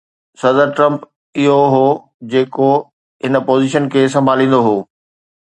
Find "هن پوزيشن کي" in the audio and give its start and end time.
3.27-4.01